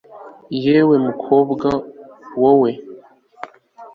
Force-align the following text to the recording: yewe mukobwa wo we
yewe 0.63 0.95
mukobwa 1.05 1.69
wo 2.41 2.53
we 2.61 2.71